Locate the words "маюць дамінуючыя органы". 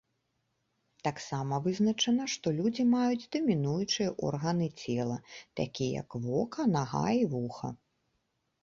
2.95-4.71